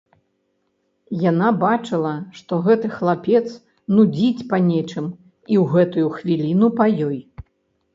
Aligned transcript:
Яна 1.31 1.49
бачыла, 1.65 2.15
што 2.39 2.59
гэты 2.69 2.87
хлапец 2.97 3.45
нудзіць 3.99 4.45
па 4.49 4.57
нечым 4.75 5.05
і 5.15 5.55
ў 5.65 5.71
гэтую 5.79 6.07
хвіліну 6.21 6.77
па 6.79 6.95
ёй. 7.11 7.19